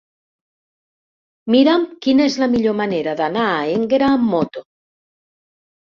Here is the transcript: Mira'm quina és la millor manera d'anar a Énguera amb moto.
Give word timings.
Mira'm 1.57 1.85
quina 2.07 2.27
és 2.31 2.39
la 2.45 2.49
millor 2.55 2.77
manera 2.83 3.17
d'anar 3.23 3.47
a 3.53 3.63
Énguera 3.79 4.13
amb 4.19 4.29
moto. 4.35 4.69